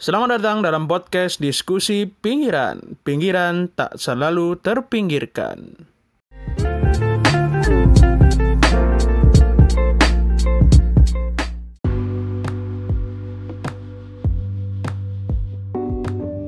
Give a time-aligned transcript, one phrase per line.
[0.00, 2.96] Selamat datang dalam podcast diskusi pinggiran.
[3.04, 5.76] Pinggiran tak selalu terpinggirkan.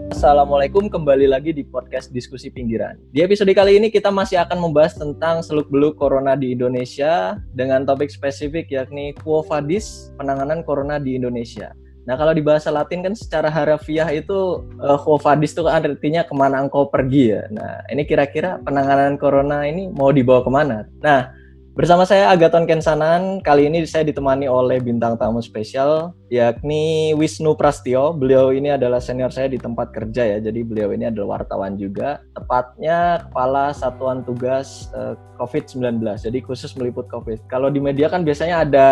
[0.09, 2.97] Assalamualaikum kembali lagi di podcast diskusi pinggiran.
[3.13, 8.09] Di episode kali ini kita masih akan membahas tentang seluk-beluk corona di Indonesia dengan topik
[8.09, 11.77] spesifik yakni Quo penanganan corona di Indonesia.
[12.03, 16.35] Nah kalau di bahasa Latin kan secara harafiah itu uh, Vadis itu kan artinya ke
[16.35, 17.43] mana engkau pergi ya.
[17.55, 20.91] Nah ini kira-kira penanganan corona ini mau dibawa ke mana?
[20.99, 21.31] Nah
[21.73, 28.11] bersama saya Agaton Kensanan kali ini saya ditemani oleh bintang tamu spesial yakni Wisnu Prastio.
[28.11, 30.39] Beliau ini adalah senior saya di tempat kerja ya.
[30.43, 32.19] Jadi beliau ini adalah wartawan juga.
[32.35, 36.03] Tepatnya kepala satuan tugas uh, eh, COVID-19.
[36.19, 37.47] Jadi khusus meliput COVID.
[37.47, 38.89] Kalau di media kan biasanya ada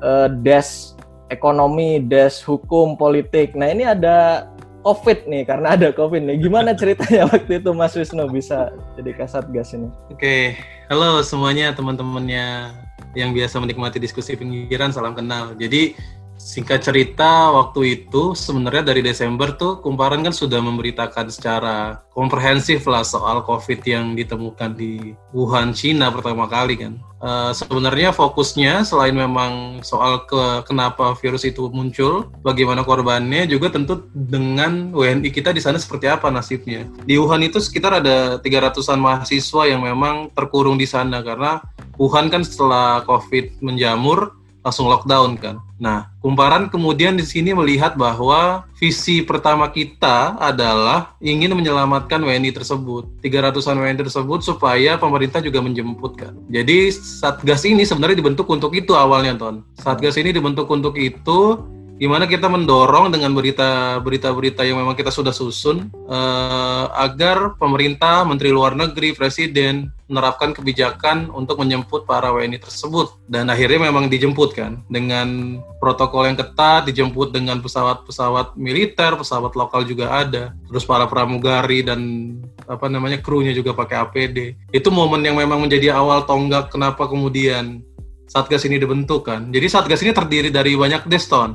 [0.00, 0.96] uh, desk
[1.34, 3.58] ekonomi, des hukum, politik.
[3.58, 4.48] Nah ini ada
[4.86, 6.36] COVID nih karena ada COVID nih.
[6.38, 9.90] Gimana ceritanya waktu itu Mas Wisnu bisa jadi kasat gas ini?
[10.08, 10.42] Oke, okay.
[10.86, 12.70] halo semuanya teman-temannya
[13.14, 15.54] yang biasa menikmati diskusi pinggiran, salam kenal.
[15.58, 15.96] Jadi
[16.44, 23.00] singkat cerita waktu itu sebenarnya dari Desember tuh Kumparan kan sudah memberitakan secara komprehensif lah
[23.00, 27.00] soal COVID yang ditemukan di Wuhan, Cina pertama kali kan.
[27.24, 34.04] Uh, sebenarnya fokusnya selain memang soal ke kenapa virus itu muncul, bagaimana korbannya juga tentu
[34.12, 36.84] dengan WNI kita di sana seperti apa nasibnya.
[37.08, 41.64] Di Wuhan itu sekitar ada 300-an mahasiswa yang memang terkurung di sana karena
[41.96, 45.60] Wuhan kan setelah COVID menjamur langsung lockdown kan.
[45.76, 53.04] Nah, kumparan kemudian di sini melihat bahwa visi pertama kita adalah ingin menyelamatkan WNI tersebut,
[53.20, 56.32] 300-an WNI tersebut supaya pemerintah juga menjemput kan.
[56.48, 59.60] Jadi Satgas ini sebenarnya dibentuk untuk itu awalnya, Ton.
[59.76, 61.60] Satgas ini dibentuk untuk itu
[61.94, 68.74] gimana kita mendorong dengan berita-berita-berita yang memang kita sudah susun uh, agar pemerintah, menteri luar
[68.74, 75.58] negeri, presiden menerapkan kebijakan untuk menjemput para WNI tersebut dan akhirnya memang dijemput kan dengan
[75.78, 82.00] protokol yang ketat, dijemput dengan pesawat-pesawat militer, pesawat lokal juga ada, terus para pramugari dan
[82.68, 84.58] apa namanya krunya juga pakai APD.
[84.74, 87.80] Itu momen yang memang menjadi awal tonggak kenapa kemudian
[88.24, 89.52] Satgas ini dibentuk kan.
[89.52, 91.54] Jadi Satgas ini terdiri dari banyak deston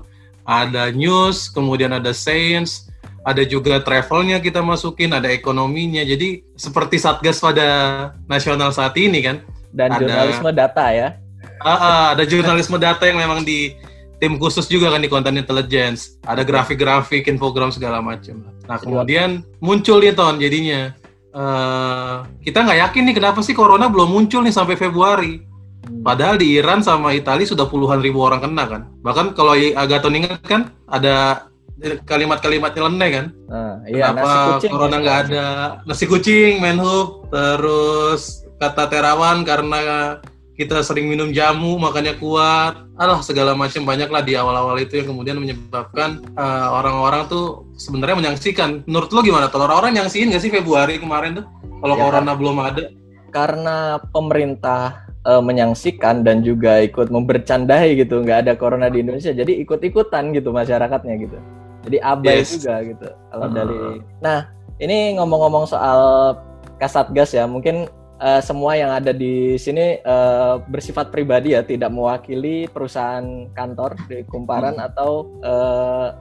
[0.49, 2.89] ada news, kemudian ada science,
[3.21, 6.01] ada juga travelnya kita masukin, ada ekonominya.
[6.01, 7.67] Jadi seperti satgas pada
[8.25, 9.45] nasional saat ini kan.
[9.69, 11.07] Dan ada, jurnalisme data ya.
[11.61, 13.77] Uh, uh, ada jurnalisme data yang memang di
[14.17, 16.17] tim khusus juga kan di konten intelligence.
[16.25, 18.41] Ada grafik-grafik, infogram segala macam.
[18.65, 20.97] Nah kemudian muncul nih ton jadinya.
[21.29, 25.45] Uh, kita nggak yakin nih kenapa sih corona belum muncul nih sampai Februari
[26.05, 28.81] Padahal di Iran sama Italia sudah puluhan ribu orang kena kan.
[29.01, 31.49] Bahkan kalau Agaton ingat kan ada
[32.05, 33.25] kalimat-kalimat nyeleneh kan.
[33.47, 35.45] Uh, iya, Kenapa nasi kucing corona nggak ada
[35.87, 39.79] nasi kucing, menhub, terus kata terawan karena
[40.59, 42.75] kita sering minum jamu makanya kuat.
[42.99, 48.27] Alah segala macam banyak lah di awal-awal itu yang kemudian menyebabkan uh, orang-orang tuh sebenarnya
[48.27, 48.83] menyaksikan.
[48.83, 49.47] Menurut lo gimana?
[49.47, 51.45] Kalau orang-orang nyangsiin nggak sih Februari kemarin tuh
[51.79, 52.91] kalau ya, corona belum ada?
[53.31, 59.61] Karena pemerintah uh, menyaksikan dan juga ikut membercandai gitu nggak ada corona di Indonesia jadi
[59.61, 61.37] ikut-ikutan gitu masyarakatnya gitu
[61.85, 62.57] jadi abai yes.
[62.57, 63.53] juga gitu kalau uh.
[63.53, 63.77] dari
[64.19, 64.49] nah
[64.81, 66.33] ini ngomong-ngomong soal
[66.81, 67.85] kasatgas ya mungkin
[68.17, 74.23] uh, semua yang ada di sini uh, bersifat pribadi ya tidak mewakili perusahaan kantor di
[74.25, 74.87] Kumparan hmm.
[74.89, 75.11] atau
[75.43, 76.15] uh,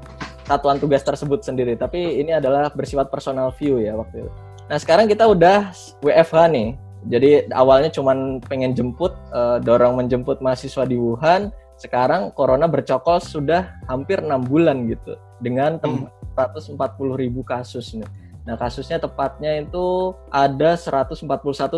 [0.44, 4.30] satuan tugas tersebut sendiri tapi ini adalah bersifat personal view ya waktu itu
[4.68, 5.72] nah sekarang kita udah
[6.04, 6.68] WFH nih
[7.08, 8.12] jadi awalnya cuma
[8.44, 11.48] pengen jemput, uh, dorong menjemput mahasiswa di Wuhan.
[11.80, 16.10] Sekarang corona bercokol sudah hampir enam bulan gitu dengan hmm.
[16.36, 16.76] 140
[17.16, 18.06] ribu kasus nih.
[18.48, 21.20] Nah, kasusnya tepatnya itu ada 141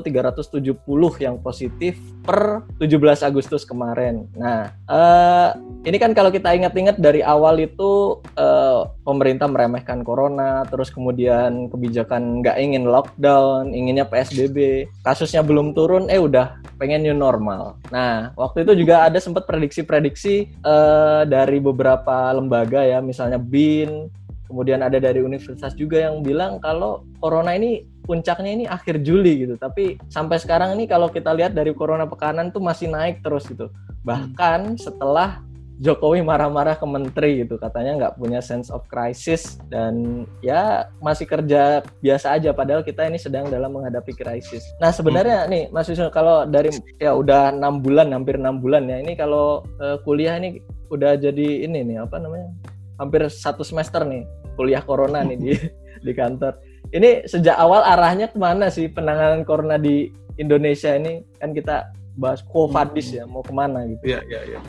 [0.07, 0.79] 370
[1.19, 4.31] yang positif per 17 Agustus kemarin.
[4.39, 5.51] Nah, uh,
[5.83, 8.60] ini kan kalau kita ingat-ingat dari awal itu uh,
[9.03, 14.89] pemerintah meremehkan corona, terus kemudian kebijakan nggak ingin lockdown, inginnya PSBB.
[15.03, 17.81] Kasusnya belum turun, eh udah pengen new normal.
[17.89, 24.09] Nah, waktu itu juga ada sempat prediksi-prediksi uh, dari beberapa lembaga ya, misalnya BIN,
[24.51, 29.55] kemudian ada dari universitas juga yang bilang kalau corona ini puncaknya ini akhir Juli gitu
[29.55, 33.71] tapi sampai sekarang ini kalau kita lihat dari corona pekanan tuh masih naik terus gitu
[34.03, 35.39] bahkan setelah
[35.81, 41.81] Jokowi marah-marah ke menteri gitu katanya nggak punya sense of crisis dan ya masih kerja
[42.05, 44.61] biasa aja padahal kita ini sedang dalam menghadapi krisis.
[44.77, 45.49] Nah sebenarnya hmm.
[45.49, 46.69] nih Mas Yusuf kalau dari
[47.01, 50.61] ya udah enam bulan hampir enam bulan ya ini kalau uh, kuliah ini
[50.93, 52.53] udah jadi ini nih apa namanya
[53.01, 54.29] hampir satu semester nih
[54.61, 55.51] kuliah corona nih di
[56.07, 56.61] di kantor.
[56.93, 61.89] Ini sejak awal arahnya ke mana sih penanganan corona di Indonesia ini kan kita
[62.21, 64.03] bahas Covadis ya mau ke mana gitu?
[64.05, 64.61] Iya iya iya.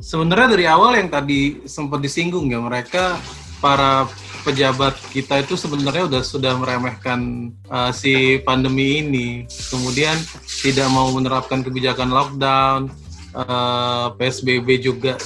[0.00, 3.20] Sebenarnya dari awal yang tadi sempat disinggung ya mereka
[3.60, 4.08] para
[4.40, 10.16] pejabat kita itu sebenarnya udah sudah meremehkan uh, si pandemi ini, kemudian
[10.64, 12.88] tidak mau menerapkan kebijakan lockdown,
[13.36, 15.20] uh, eh, PSBB juga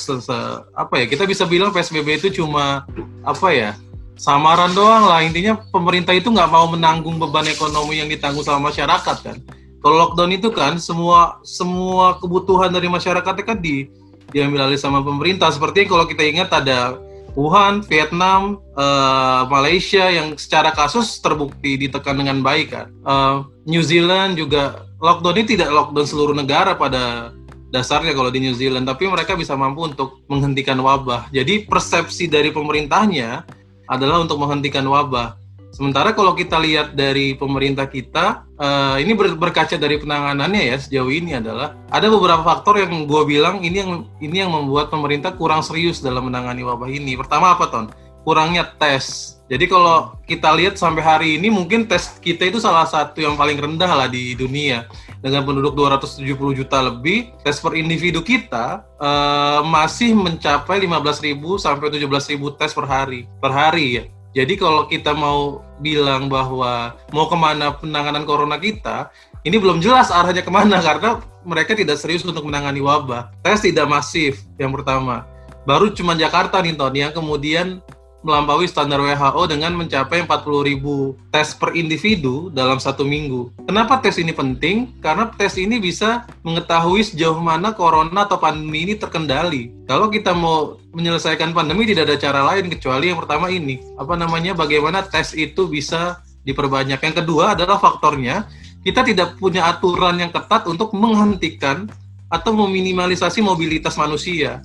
[0.75, 2.83] apa ya kita bisa bilang PSBB itu cuma
[3.23, 3.71] apa ya
[4.19, 5.23] samaran doang lah.
[5.23, 9.39] Intinya pemerintah itu nggak mau menanggung beban ekonomi yang ditanggung sama masyarakat kan.
[9.79, 13.87] Kalau lockdown itu kan semua semua kebutuhan dari masyarakat kan di
[14.31, 15.51] diambil alih sama pemerintah.
[15.51, 16.97] Seperti kalau kita ingat ada
[17.35, 22.87] Wuhan, Vietnam, uh, Malaysia yang secara kasus terbukti ditekan dengan baik kan.
[23.03, 27.35] Uh, New Zealand juga lockdown ini tidak lockdown seluruh negara pada
[27.75, 31.27] dasarnya kalau di New Zealand, tapi mereka bisa mampu untuk menghentikan wabah.
[31.35, 33.43] Jadi persepsi dari pemerintahnya
[33.91, 35.35] adalah untuk menghentikan wabah.
[35.75, 41.11] Sementara kalau kita lihat dari pemerintah kita, uh, ini ber berkaca dari penanganannya ya sejauh
[41.11, 45.67] ini adalah ada beberapa faktor yang gue bilang ini yang ini yang membuat pemerintah kurang
[45.67, 47.19] serius dalam menangani wabah ini.
[47.19, 47.91] Pertama apa ton?
[48.23, 49.35] Kurangnya tes.
[49.51, 53.59] Jadi kalau kita lihat sampai hari ini mungkin tes kita itu salah satu yang paling
[53.59, 54.87] rendah lah di dunia
[55.21, 56.23] dengan penduduk 270
[56.55, 63.27] juta lebih, tes per individu kita uh, masih mencapai 15.000 sampai 17.000 tes per hari.
[63.43, 64.05] Per hari ya.
[64.35, 69.15] Jadi kalau kita mau bilang bahwa mau ke mana penanganan corona kita,
[69.47, 73.31] ini belum jelas arahnya ke mana karena mereka tidak serius untuk menangani wabah.
[73.47, 75.23] Tes tidak masif yang pertama.
[75.63, 77.79] Baru cuma Jakarta nih Ton yang kemudian
[78.25, 83.53] melampaui standar WHO dengan mencapai 40 ribu tes per individu dalam satu minggu.
[83.69, 84.97] Kenapa tes ini penting?
[85.05, 89.71] Karena tes ini bisa mengetahui sejauh mana corona atau pandemi ini terkendali.
[89.85, 93.79] Kalau kita mau menyelesaikan pandemi tidak ada cara lain kecuali yang pertama ini.
[94.01, 94.57] Apa namanya?
[94.57, 96.99] Bagaimana tes itu bisa diperbanyak.
[97.05, 98.49] Yang kedua adalah faktornya
[98.81, 101.89] kita tidak punya aturan yang ketat untuk menghentikan
[102.29, 104.65] atau meminimalisasi mobilitas manusia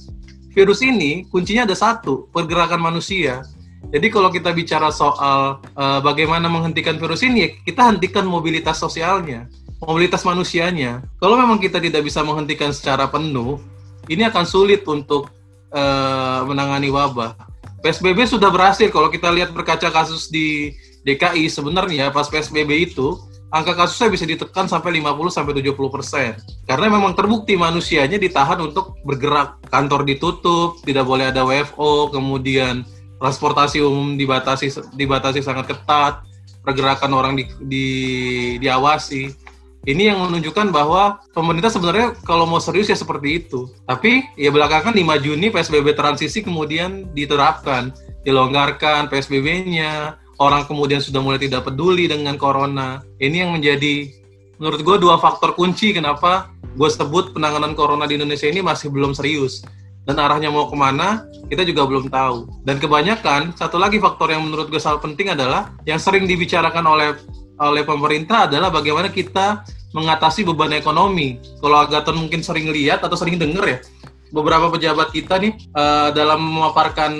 [0.53, 3.45] virus ini kuncinya ada satu, pergerakan manusia.
[3.89, 9.47] Jadi kalau kita bicara soal uh, bagaimana menghentikan virus ini, kita hentikan mobilitas sosialnya,
[9.79, 11.01] mobilitas manusianya.
[11.17, 13.57] Kalau memang kita tidak bisa menghentikan secara penuh,
[14.11, 15.31] ini akan sulit untuk
[15.71, 17.33] uh, menangani wabah.
[17.79, 20.75] PSBB sudah berhasil kalau kita lihat berkaca kasus di
[21.07, 23.15] DKI sebenarnya pas PSBB itu
[23.49, 26.31] angka kasusnya bisa ditekan sampai 50 sampai 70 persen.
[26.69, 32.85] Karena memang terbukti manusianya ditahan untuk bergerak, kantor ditutup, tidak boleh ada WFO, kemudian
[33.19, 36.23] transportasi umum dibatasi dibatasi sangat ketat,
[36.61, 37.87] pergerakan orang di, di
[38.61, 39.49] diawasi.
[39.87, 43.71] Ini yang menunjukkan bahwa pemerintah sebenarnya kalau mau serius ya seperti itu.
[43.87, 47.95] Tapi ya belakangan 5 Juni PSBB transisi kemudian diterapkan,
[48.27, 53.03] dilonggarkan PSBB-nya, orang kemudian sudah mulai tidak peduli dengan corona.
[53.19, 54.07] Ini yang menjadi
[54.59, 59.13] menurut gue dua faktor kunci kenapa gue sebut penanganan corona di Indonesia ini masih belum
[59.13, 59.61] serius.
[60.07, 62.65] Dan arahnya mau ke mana, kita juga belum tahu.
[62.65, 67.13] Dan kebanyakan, satu lagi faktor yang menurut gue sangat penting adalah yang sering dibicarakan oleh
[67.59, 69.61] oleh pemerintah adalah bagaimana kita
[69.93, 71.37] mengatasi beban ekonomi.
[71.61, 73.77] Kalau Agaton mungkin sering lihat atau sering dengar ya,
[74.33, 77.11] beberapa pejabat kita nih uh, dalam memaparkan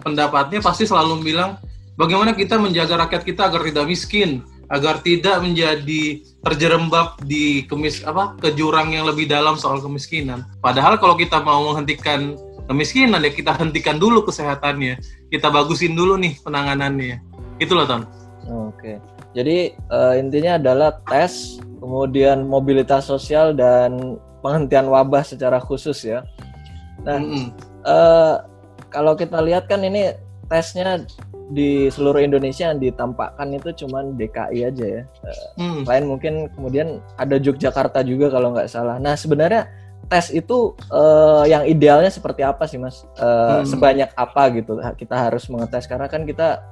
[0.00, 1.56] pendapatnya pasti selalu bilang
[1.94, 4.42] bagaimana kita menjaga rakyat kita agar tidak miskin,
[4.72, 10.44] agar tidak menjadi terjerembab di kemis apa ke jurang yang lebih dalam soal kemiskinan.
[10.64, 12.36] Padahal kalau kita mau menghentikan
[12.68, 17.20] kemiskinan ya kita hentikan dulu kesehatannya, kita bagusin dulu nih penanganannya.
[17.60, 18.02] Itulah Ton.
[18.70, 19.00] Oke.
[19.34, 26.22] Jadi uh, intinya adalah tes, kemudian mobilitas sosial dan penghentian wabah secara khusus ya.
[27.02, 27.46] Nah, mm -hmm.
[27.82, 28.34] uh,
[28.94, 30.14] kalau kita lihat kan ini
[30.46, 31.02] tesnya
[31.52, 35.02] di seluruh Indonesia yang ditampakkan itu cuma DKI aja ya.
[35.60, 35.84] Hmm.
[35.84, 38.96] Lain mungkin kemudian ada Yogyakarta juga kalau nggak salah.
[38.96, 39.68] Nah sebenarnya
[40.08, 43.04] tes itu uh, yang idealnya seperti apa sih mas?
[43.20, 43.68] Uh, hmm.
[43.68, 46.64] Sebanyak apa gitu kita harus mengetes karena kan kita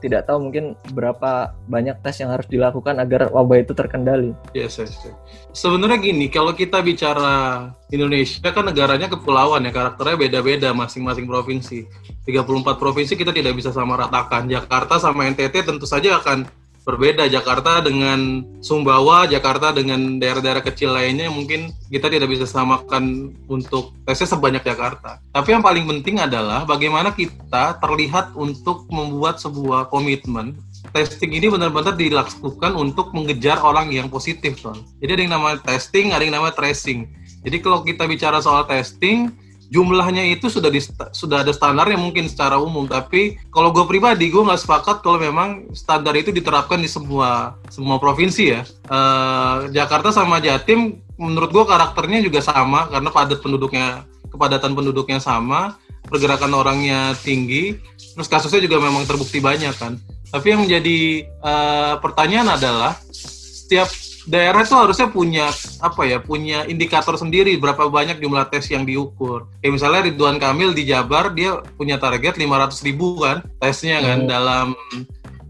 [0.00, 4.32] tidak tahu mungkin berapa banyak tes yang harus dilakukan agar wabah itu terkendali.
[4.56, 5.16] Yes, yes, yes.
[5.52, 11.86] Sebenarnya gini, kalau kita bicara Indonesia kan negaranya kepulauan ya, karakternya beda-beda masing-masing provinsi.
[12.26, 14.46] 34 provinsi kita tidak bisa sama ratakan.
[14.46, 21.28] Jakarta sama NTT tentu saja akan berbeda Jakarta dengan Sumbawa, Jakarta dengan daerah-daerah kecil lainnya
[21.28, 25.20] mungkin kita tidak bisa samakan untuk tesnya sebanyak Jakarta.
[25.32, 30.56] Tapi yang paling penting adalah bagaimana kita terlihat untuk membuat sebuah komitmen
[30.90, 34.58] testing ini benar-benar dilakukan untuk mengejar orang yang positif.
[34.98, 37.06] Jadi ada yang namanya testing, ada yang namanya tracing.
[37.40, 39.32] Jadi kalau kita bicara soal testing,
[39.70, 40.82] jumlahnya itu sudah di,
[41.14, 45.70] sudah ada standarnya mungkin secara umum tapi kalau gue pribadi gue nggak sepakat kalau memang
[45.72, 48.66] standar itu diterapkan di semua semua provinsi ya.
[48.90, 54.02] Uh, Jakarta sama Jatim menurut gue karakternya juga sama karena padat penduduknya
[54.34, 55.78] kepadatan penduduknya sama
[56.10, 57.78] pergerakan orangnya tinggi
[58.18, 59.94] terus kasusnya juga memang terbukti banyak kan.
[60.30, 63.90] Tapi yang menjadi uh, pertanyaan adalah setiap
[64.30, 65.50] daerah itu harusnya punya
[65.82, 69.50] apa ya punya indikator sendiri berapa banyak jumlah tes yang diukur.
[69.58, 74.30] Kayak misalnya Ridwan Kamil di Jabar dia punya target 500 ribu kan tesnya kan hmm.
[74.30, 74.66] dalam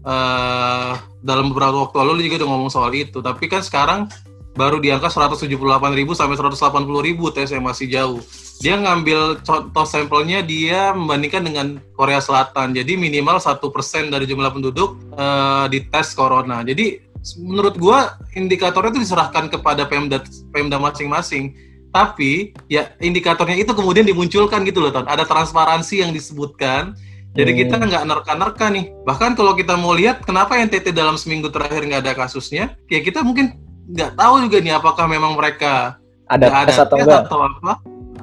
[0.01, 3.21] uh, dalam beberapa waktu lalu juga udah ngomong soal itu.
[3.21, 4.09] Tapi kan sekarang
[4.57, 5.45] baru di angka 178
[5.93, 6.57] ribu sampai 180
[7.05, 8.19] ribu tes yang masih jauh.
[8.61, 12.73] Dia ngambil contoh sampelnya dia membandingkan dengan Korea Selatan.
[12.73, 16.65] Jadi minimal satu persen dari jumlah penduduk uh, tes corona.
[16.65, 21.53] Jadi menurut gua indikatornya itu diserahkan kepada Pemda Pemda masing-masing.
[21.91, 25.05] Tapi ya indikatornya itu kemudian dimunculkan gitu loh, Ton.
[25.05, 26.95] Ada transparansi yang disebutkan.
[27.31, 27.87] Jadi kita hmm.
[27.87, 28.91] nggak nerka-nerka nih.
[29.07, 33.23] Bahkan kalau kita mau lihat kenapa NTT dalam seminggu terakhir nggak ada kasusnya, ya kita
[33.23, 33.55] mungkin
[33.91, 37.73] nggak tahu juga nih apakah memang mereka ada, ada atau enggak atau apa.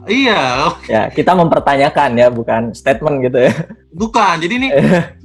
[0.09, 0.73] Iya.
[0.89, 3.53] Ya, kita mempertanyakan ya, bukan statement gitu ya.
[3.93, 4.41] Bukan.
[4.41, 4.69] Jadi ini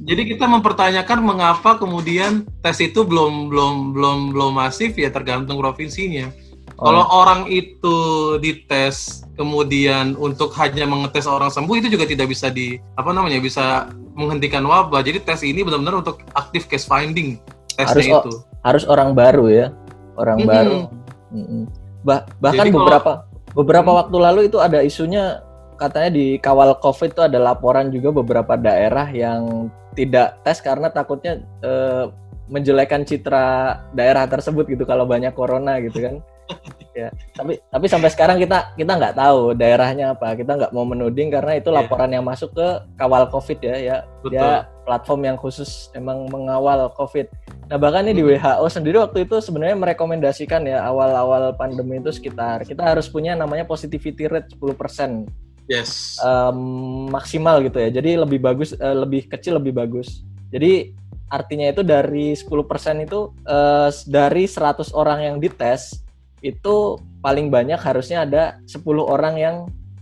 [0.09, 6.29] jadi kita mempertanyakan mengapa kemudian tes itu belum belum belum belum masif ya tergantung provinsinya.
[6.77, 6.89] Oh.
[6.89, 7.97] Kalau orang itu
[8.43, 13.87] dites kemudian untuk hanya mengetes orang sembuh itu juga tidak bisa di apa namanya bisa
[14.13, 14.99] menghentikan wabah.
[14.99, 17.39] Jadi tes ini benar-benar untuk aktif case finding
[17.73, 18.33] tesnya harus, itu.
[18.61, 19.67] harus orang baru ya,
[20.17, 20.53] orang mm -hmm.
[20.53, 20.77] baru.
[21.33, 21.61] Mm -hmm.
[22.03, 23.99] Bah, bahkan Jadi beberapa kalau, Beberapa hmm.
[24.03, 25.41] waktu lalu itu ada isunya
[25.77, 31.41] katanya di kawal COVID itu ada laporan juga beberapa daerah yang tidak tes karena takutnya
[31.61, 32.05] eh,
[32.49, 36.15] menjelekan citra daerah tersebut gitu kalau banyak corona gitu kan.
[36.93, 40.37] ya, tapi tapi sampai sekarang kita kita nggak tahu daerahnya apa.
[40.37, 41.77] Kita nggak mau menuding karena itu iya.
[41.83, 43.97] laporan yang masuk ke kawal COVID ya ya.
[44.21, 44.37] Betul.
[44.37, 47.27] Dia platform yang khusus emang mengawal COVID.
[47.71, 48.39] Nah bahkan ini di hmm.
[48.39, 53.67] WHO sendiri waktu itu sebenarnya merekomendasikan ya awal-awal pandemi itu sekitar kita harus punya namanya
[53.67, 55.27] positivity rate 10%.
[55.71, 56.19] Yes.
[56.19, 57.87] Um, maksimal gitu ya.
[57.87, 60.27] Jadi lebih bagus, uh, lebih kecil lebih bagus.
[60.51, 60.91] Jadi
[61.33, 62.45] artinya itu dari 10%
[63.01, 66.03] itu uh, dari 100 orang yang dites
[66.43, 69.55] itu paling banyak harusnya ada 10 orang yang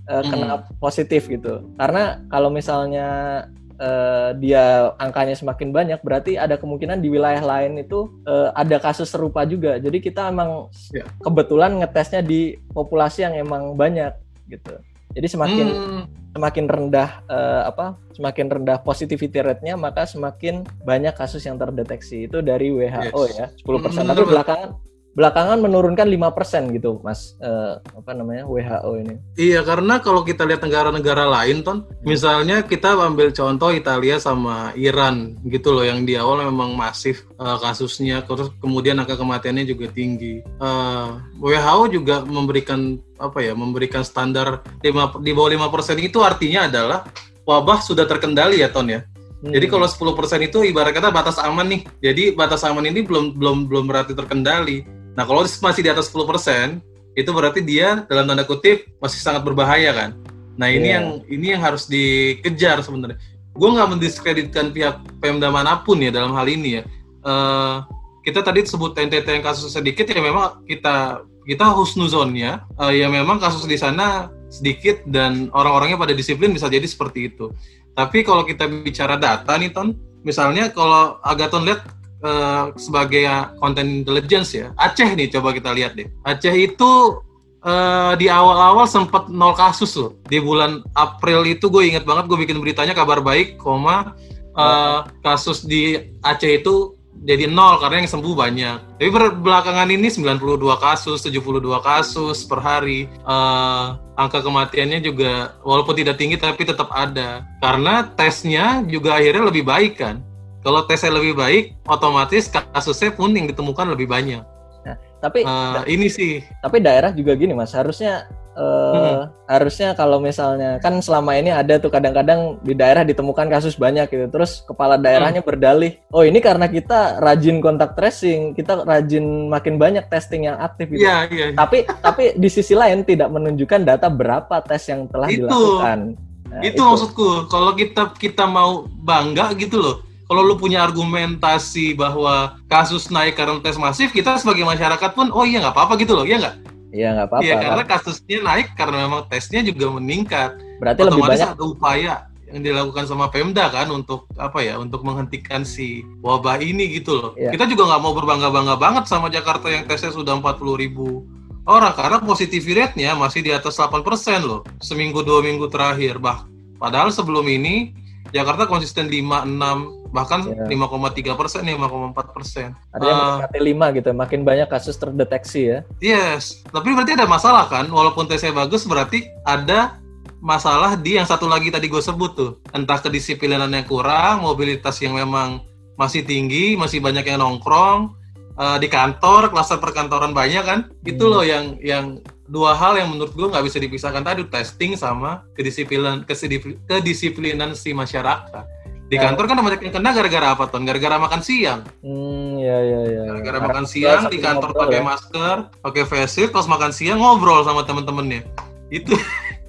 [0.10, 0.82] uh, kena mm.
[0.82, 1.62] positif gitu.
[1.78, 3.46] Karena kalau misalnya
[3.82, 9.10] uh, dia angkanya semakin banyak berarti ada kemungkinan di wilayah lain itu uh, ada kasus
[9.10, 11.10] serupa juga jadi kita emang yeah.
[11.26, 14.14] kebetulan ngetesnya di populasi yang emang banyak
[14.48, 14.78] gitu
[15.12, 16.04] jadi semakin hmm.
[16.38, 22.40] semakin rendah uh, apa semakin rendah positivity rate-nya maka semakin banyak kasus yang terdeteksi itu
[22.40, 23.36] dari WHO yes.
[23.36, 24.70] ya 10% hmm, tapi belakangan
[25.12, 29.16] belakangan menurunkan 5% gitu Mas uh, apa namanya WHO ini.
[29.36, 35.36] Iya, karena kalau kita lihat negara-negara lain ton, misalnya kita ambil contoh Italia sama Iran
[35.52, 40.40] gitu loh yang di awal memang masif uh, kasusnya terus kemudian angka kematiannya juga tinggi.
[40.64, 46.72] Uh, eh, WHO juga memberikan apa ya, memberikan standar 5 di bawah 5% itu artinya
[46.72, 47.04] adalah
[47.44, 49.04] wabah sudah terkendali ya ton ya.
[49.42, 49.52] Hmm.
[49.52, 51.82] Jadi kalau 10% itu ibarat kata batas aman nih.
[52.00, 56.80] Jadi batas aman ini belum belum belum berarti terkendali Nah, kalau masih di atas 10%,
[57.12, 60.10] itu berarti dia dalam tanda kutip masih sangat berbahaya kan.
[60.56, 60.96] Nah, ini yeah.
[61.00, 63.20] yang ini yang harus dikejar sebenarnya.
[63.52, 66.84] Gue nggak mendiskreditkan pihak Pemda mana pun ya dalam hal ini ya.
[67.22, 67.84] Uh,
[68.24, 73.42] kita tadi sebut NTT yang kasus sedikit ya memang kita kita husnuzonnya uh, ya memang
[73.42, 77.50] kasus di sana sedikit dan orang-orangnya pada disiplin bisa jadi seperti itu.
[77.92, 81.82] Tapi kalau kita bicara data nih Ton, misalnya kalau Agaton lihat
[82.24, 83.28] uh, sebagai
[83.62, 84.74] konten intelligence ya.
[84.78, 86.08] Aceh nih coba kita lihat deh.
[86.26, 87.22] Aceh itu
[87.66, 90.18] uh, di awal-awal sempat nol kasus loh.
[90.26, 94.14] Di bulan April itu gue inget banget gue bikin beritanya kabar baik, koma
[94.56, 98.78] uh, kasus di Aceh itu jadi nol karena yang sembuh banyak.
[98.98, 99.10] Tapi
[99.46, 100.42] belakangan ini 92
[100.82, 103.06] kasus, 72 kasus per hari.
[103.22, 107.46] Uh, angka kematiannya juga walaupun tidak tinggi tapi tetap ada.
[107.62, 110.26] Karena tesnya juga akhirnya lebih baik kan.
[110.62, 114.46] Kalau tesnya lebih baik, otomatis kasusnya pun yang ditemukan lebih banyak.
[114.86, 116.46] Nah, tapi uh, ini sih.
[116.62, 119.22] Tapi daerah juga gini mas, harusnya uh, hmm.
[119.50, 124.30] harusnya kalau misalnya kan selama ini ada tuh kadang-kadang di daerah ditemukan kasus banyak gitu,
[124.30, 125.50] terus kepala daerahnya hmm.
[125.50, 130.94] berdalih, oh ini karena kita rajin kontak tracing, kita rajin makin banyak testing yang aktif
[130.94, 131.06] gitu.
[131.06, 131.58] Yeah, yeah, yeah.
[131.58, 136.18] Tapi tapi di sisi lain tidak menunjukkan data berapa tes yang telah itu, dilakukan.
[136.54, 141.92] Nah, itu, itu maksudku, kalau kita kita mau bangga gitu loh kalau lu punya argumentasi
[141.92, 146.16] bahwa kasus naik karena tes masif, kita sebagai masyarakat pun, oh iya nggak apa-apa gitu
[146.16, 146.56] loh, iya nggak?
[146.96, 147.44] Iya nggak apa-apa.
[147.44, 150.56] Iya, karena kasusnya naik karena memang tesnya juga meningkat.
[150.80, 152.14] Berarti lebih Otomatis banyak ada upaya
[152.48, 157.32] yang dilakukan sama Pemda kan untuk apa ya untuk menghentikan si wabah ini gitu loh.
[157.36, 157.52] Iya.
[157.52, 161.28] Kita juga nggak mau berbangga-bangga banget sama Jakarta yang tesnya sudah 40 ribu
[161.68, 164.00] orang karena positivity rate-nya masih di atas 8%
[164.48, 166.24] loh seminggu dua minggu terakhir.
[166.24, 166.48] Bah,
[166.80, 168.00] padahal sebelum ini
[168.32, 169.78] Jakarta konsisten 5, 6
[170.12, 170.68] bahkan Iya.
[170.68, 172.76] 5,3 persen, 5,4 persen.
[172.90, 173.24] artinya Ah.
[173.40, 174.10] mendekati lima gitu.
[174.12, 175.80] Makin banyak kasus terdeteksi ya.
[175.98, 177.88] Yes, tapi berarti ada masalah kan?
[177.88, 180.00] Walaupun tesnya bagus, berarti ada
[180.40, 182.52] masalah di yang satu lagi tadi gue sebut tuh.
[182.72, 185.64] Entah kedisiplinannya kurang, mobilitas yang memang
[185.96, 188.18] masih tinggi, masih banyak yang nongkrong
[188.54, 190.80] eh, di kantor, klaster perkantoran banyak kan?
[191.02, 191.32] Itu Hmm.
[191.32, 192.06] loh yang yang
[192.52, 197.92] dua hal yang menurut gue nggak bisa dipisahkan tadi testing sama kedisiplinan kesidipl- kedisiplinan si
[197.92, 198.84] masyarakat.
[199.08, 199.24] Di Ya.
[199.26, 200.84] kantor kan banyak yang kena gara-gara apa ton?
[200.84, 201.84] Gara-gara makan siang.
[202.00, 203.22] Hmm, ya ya ya.
[203.26, 205.04] Gara-gara Harap makan siang di kantor pakai ya.
[205.06, 208.44] masker, pakai face shield, pas makan siang ngobrol sama temen-temennya.
[208.88, 209.16] Itu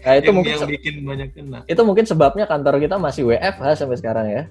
[0.02, 1.58] Nah, itu yang, mungkin yang bikin banyak kena.
[1.64, 4.42] itu mungkin sebabnya kantor kita masih WFH sampai sekarang ya.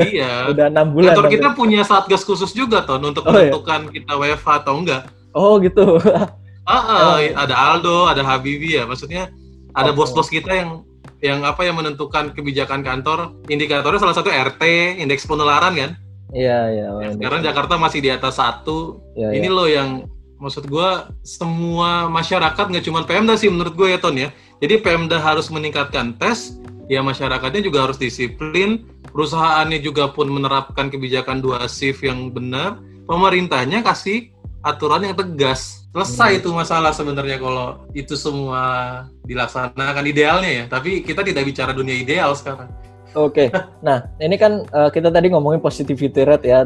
[0.00, 0.30] iya.
[0.50, 1.14] Udah enam bulan.
[1.14, 3.50] Kantor kita punya satgas khusus juga ton untuk Oh, iya.
[3.50, 5.06] menentukan kita WFH atau enggak.
[5.30, 5.94] Oh gitu.
[6.68, 8.84] Ah, ah, ada Aldo, ada Habibi ya.
[8.84, 9.32] Maksudnya
[9.74, 9.96] ada Oh.
[9.96, 10.70] bos-bos kita yang
[11.20, 13.36] yang apa yang menentukan kebijakan kantor.
[13.48, 14.62] Indikatornya salah satu RT,
[15.00, 15.90] indeks penularan kan.
[16.30, 16.86] Iya iya.
[17.16, 19.02] Sekarang Jakarta masih di atas satu.
[19.18, 19.56] Iya, ini iya.
[19.56, 19.88] loh yang
[20.40, 24.32] maksud gua semua masyarakat nggak cuma Pemda sih menurut gue ya Ton ya.
[24.60, 26.56] Jadi Pemda harus meningkatkan tes,
[26.88, 32.76] ya masyarakatnya juga harus disiplin, perusahaannya juga pun menerapkan kebijakan dua shift yang benar,
[33.08, 34.32] pemerintahnya kasih
[34.64, 35.79] aturan yang tegas.
[35.90, 36.38] Selesai Hmm.
[36.38, 38.62] itu masalah sebenarnya kalau itu semua
[39.26, 40.64] dilaksanakan idealnya ya.
[40.70, 42.70] Tapi kita tidak bicara dunia ideal sekarang.
[43.10, 43.50] Oke,
[43.86, 46.62] nah ini kan eh, kita tadi ngomongin positivity rate ya,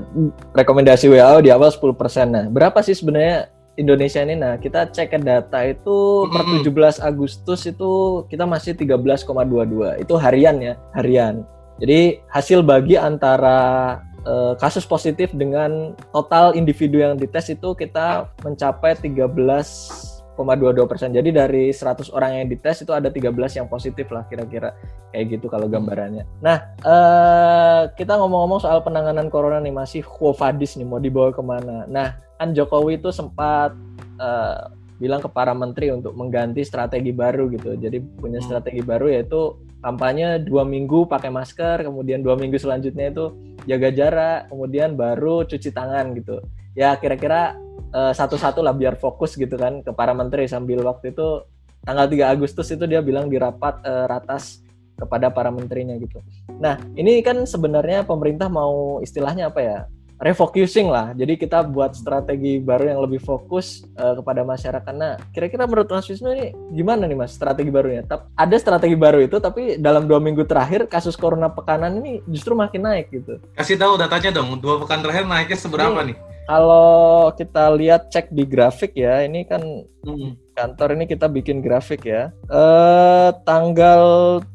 [0.52, 1.88] rekomendasi WHO di awal 10%.
[2.28, 3.48] Nah, berapa sih sebenarnya
[3.80, 4.36] Indonesia ini?
[4.36, 6.60] Nah, kita cek ke data itu per Mm-mm.
[6.60, 10.04] 17 Agustus itu kita masih 13,22.
[10.04, 11.48] Itu harian ya, harian.
[11.80, 18.98] Jadi hasil bagi antara eh, kasus positif dengan total individu yang dites itu kita mencapai
[18.98, 21.14] 13,22 persen.
[21.14, 24.74] Jadi dari 100 orang yang dites itu ada 13 yang positif lah kira-kira
[25.14, 26.26] kayak gitu kalau gambarannya.
[26.42, 31.86] Nah eh, kita ngomong-ngomong soal penanganan corona nih masih Quovadis nih mau dibawa ke mana?
[31.86, 33.70] Nah kan Jokowi itu sempat
[34.18, 37.74] eh, bilang ke para menteri untuk mengganti strategi baru gitu.
[37.74, 38.46] Jadi punya Hmm.
[38.46, 43.34] strategi baru yaitu kampanye dua minggu pakai masker, kemudian dua minggu selanjutnya itu
[43.66, 46.40] jaga jarak, kemudian baru cuci tangan gitu.
[46.78, 47.58] Ya kira-kira
[47.94, 51.46] eh, satu-satu lah biar fokus gitu kan ke para menteri sambil waktu itu
[51.86, 56.22] tanggal 3 Agustus itu dia bilang di rapat eh, ratas kepada para menterinya gitu.
[56.58, 59.78] Nah ini kan sebenarnya pemerintah mau istilahnya apa ya?
[60.24, 61.12] Refocusing lah.
[61.12, 64.90] Jadi kita buat strategi baru yang lebih fokus eh, kepada masyarakat.
[64.90, 68.00] Nah, kira-kira menurut Mas Wisnu ini gimana nih Mas strategi barunya?
[68.02, 72.56] Tap- Ada strategi baru itu, tapi dalam dua minggu terakhir kasus corona pekanan ini justru
[72.56, 73.36] makin naik gitu.
[73.52, 76.16] Kasih tahu datanya dong, dua pekan terakhir naiknya seberapa Nih.
[76.16, 76.18] nih?
[76.44, 76.88] Kalau
[77.32, 79.60] kita lihat cek di grafik ya, ini kan
[80.04, 80.36] Hmm.
[80.52, 82.28] kantor ini kita bikin grafik ya.
[82.46, 84.04] Eh tanggal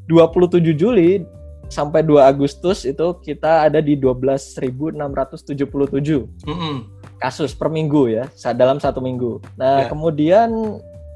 [0.05, 1.25] 27 Juli
[1.69, 4.97] sampai 2 Agustus itu kita ada di 12.677
[6.43, 6.75] Mm-mm.
[7.21, 9.39] kasus per minggu ya dalam satu minggu.
[9.55, 9.87] Nah Ya.
[9.87, 10.49] kemudian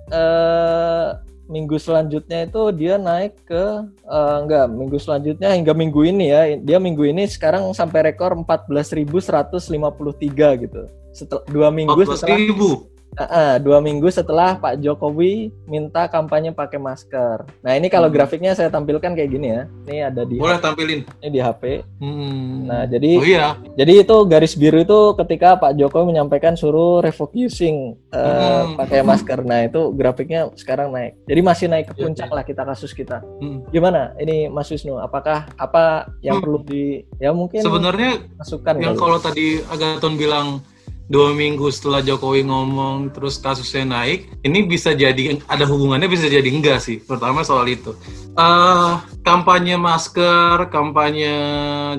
[0.07, 1.07] eh,
[1.43, 3.63] minggu selanjutnya itu dia naik ke
[4.05, 10.63] eh, enggak minggu selanjutnya hingga minggu ini ya dia minggu ini sekarang sampai rekor 14.153
[10.63, 10.81] gitu.
[11.13, 12.92] Setelah dua minggu setelah ribu.
[13.13, 17.45] Ah, ah, dua minggu setelah Pak Jokowi minta kampanye pakai masker.
[17.61, 18.15] Nah ini kalau Hmm.
[18.15, 19.61] grafiknya saya tampilkan kayak gini ya.
[19.83, 21.05] Ini ada di Boleh tampilin.
[21.19, 21.85] ini di HP.
[21.97, 22.65] Hmm.
[22.65, 23.47] Nah jadi oh iya.
[23.73, 28.75] jadi itu garis biru itu ketika Pak Jokowi menyampaikan suruh refocusing eh, Hmm.
[28.75, 29.39] pakai masker.
[29.41, 31.13] Nah itu grafiknya sekarang naik.
[31.23, 33.21] Jadi masih naik ke Iya, puncak lah kita kasus kita.
[33.37, 33.61] Hmm.
[33.69, 34.97] Gimana ini Mas Wisnu?
[34.97, 36.43] Apakah apa yang Hmm.
[36.43, 36.83] perlu di
[37.17, 40.65] ya mungkin Sebenarnya masukan yang kalau tadi Agaton bilang
[41.11, 46.45] dua minggu setelah Jokowi ngomong terus kasusnya naik, ini bisa jadi ada hubungannya bisa jadi
[46.47, 47.95] enggak sih, terutama soal itu.
[48.33, 51.33] eh kampanye masker, kampanye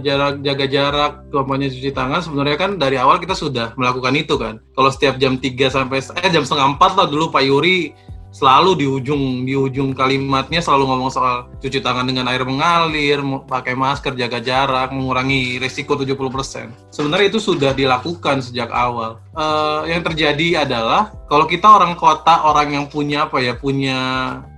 [0.03, 4.59] jarak jaga jarak, kampanye cuci tangan sebenarnya kan dari awal kita sudah melakukan itu kan.
[4.75, 7.95] Kalau setiap jam 3 sampai eh jam setengah 4 lah dulu Pak Yuri
[8.35, 13.79] selalu di ujung di ujung kalimatnya selalu ngomong soal cuci tangan dengan air mengalir, pakai
[13.79, 16.91] masker, jaga jarak, mengurangi risiko 70%.
[16.91, 19.23] Sebenarnya itu sudah dilakukan sejak awal.
[19.39, 23.99] Eh, yang terjadi adalah kalau kita orang kota, orang yang punya apa ya, punya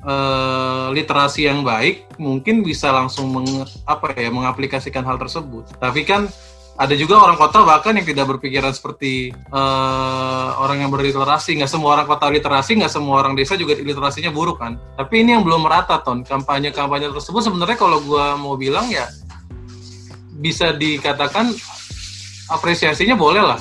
[0.09, 5.69] eh, literasi yang baik, mungkin bisa langsung meng, apa ya, mengaplikasikan hal tersebut.
[5.77, 6.33] Tapi kan
[6.77, 11.57] ada juga orang kota bahkan yang tidak berpikiran seperti uh, orang yang berliterasi.
[11.57, 14.77] Nggak semua orang kota literasi, nggak semua orang desa juga literasinya buruk kan.
[15.01, 16.21] Tapi ini yang belum merata, Ton.
[16.21, 19.09] Kampanye-kampanye tersebut sebenarnya kalau gue mau bilang ya
[20.37, 21.49] bisa dikatakan
[22.53, 23.61] apresiasinya boleh lah.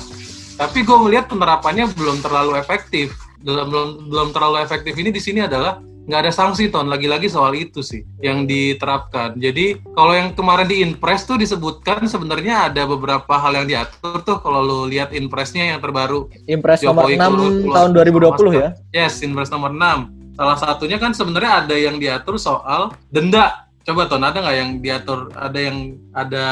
[0.60, 3.16] Tapi gue melihat penerapannya belum terlalu efektif.
[3.40, 6.86] Belum, belum, belum terlalu efektif ini di sini adalah nggak ada sanksi ton.
[6.86, 9.34] Lagi-lagi soal itu sih yang diterapkan.
[9.36, 14.38] Jadi kalau yang kemarin di Inpres tuh disebutkan sebenarnya ada beberapa hal yang diatur tuh
[14.40, 16.30] kalau lo lihat Inpresnya yang terbaru.
[16.46, 18.68] Inpres nomor 6 tahun 2020 ya?
[18.94, 23.66] Yes Inpres nomor 6 salah satunya kan sebenarnya ada yang diatur soal denda.
[23.86, 25.30] Coba ton ada nggak yang diatur?
[25.32, 26.46] Ada yang ada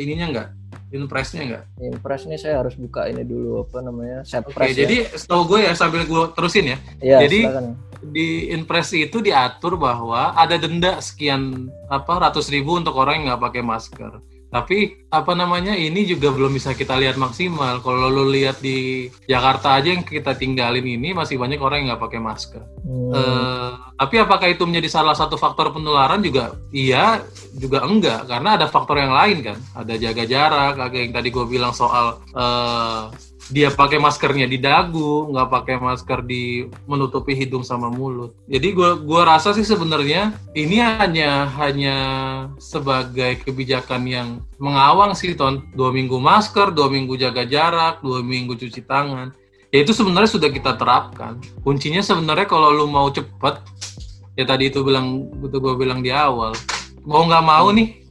[0.00, 0.48] ininya nggak
[0.88, 1.64] Impresnya nggak?
[1.84, 4.84] Impres ini saya harus buka ini dulu apa namanya set Oke, ya.
[4.88, 6.78] jadi setahu gue ya sambil gue terusin ya.
[7.04, 7.64] Iya, jadi silakan.
[8.08, 13.42] di Impres itu diatur bahwa ada denda sekian apa ratus ribu untuk orang yang nggak
[13.52, 14.12] pakai masker.
[14.48, 17.84] Tapi apa namanya ini juga belum bisa kita lihat maksimal.
[17.84, 22.04] Kalau lo lihat di Jakarta aja yang kita tinggalin ini masih banyak orang yang nggak
[22.08, 22.62] pakai masker.
[22.80, 23.12] Hmm.
[23.12, 26.56] Uh, tapi apakah itu menjadi salah satu faktor penularan juga?
[26.72, 27.20] Iya,
[27.60, 29.58] juga enggak karena ada faktor yang lain kan.
[29.76, 33.12] Ada jaga jarak, kayak yang tadi gue bilang soal uh,
[33.48, 38.36] dia pakai maskernya di dagu, nggak pakai masker di menutupi hidung sama mulut.
[38.44, 41.96] Jadi gua gua rasa sih sebenarnya ini hanya hanya
[42.60, 44.28] sebagai kebijakan yang
[44.60, 45.64] mengawang sih ton.
[45.72, 49.32] Dua minggu masker, dua minggu jaga jarak, dua minggu cuci tangan.
[49.68, 51.40] Ya itu sebenarnya sudah kita terapkan.
[51.60, 53.60] Kuncinya sebenarnya kalau lu mau cepet,
[54.36, 56.56] ya tadi itu bilang itu gue bilang di awal.
[57.04, 58.07] Mau nggak mau nih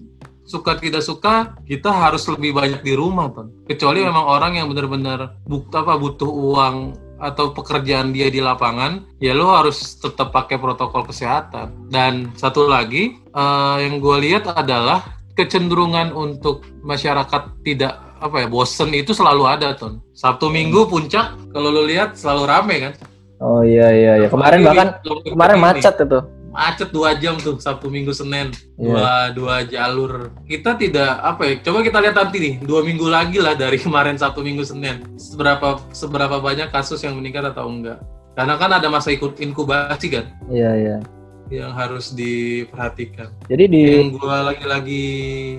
[0.47, 5.35] suka tidak suka kita harus lebih banyak di rumah kan kecuali memang orang yang benar-benar
[5.43, 6.75] butuh apa butuh uang
[7.17, 11.89] atau pekerjaan dia di lapangan ya lo harus tetap pakai protokol kesehatan.
[11.89, 18.89] Dan satu lagi uh, yang gue lihat adalah kecenderungan untuk masyarakat tidak apa ya bosen
[18.93, 20.01] itu selalu ada ton.
[20.17, 22.93] Sabtu minggu puncak kalau lo lihat selalu rame kan?
[23.37, 24.27] Oh iya iya iya.
[24.29, 24.87] Kemarin bahkan
[25.25, 26.19] kemarin macet itu
[26.57, 28.81] macet dua jam tuh Sabtu Minggu Senin yeah.
[28.81, 33.37] dua dua jalur kita tidak apa ya coba kita lihat nanti nih dua minggu lagi
[33.37, 38.01] lah dari kemarin Sabtu Minggu Senin seberapa seberapa banyak kasus yang meningkat atau enggak
[38.33, 41.01] karena kan ada masa ikut inkubasi kan iya yeah, iya yeah.
[41.47, 43.31] yang harus diperhatikan.
[43.47, 45.05] Jadi di yang gue lagi-lagi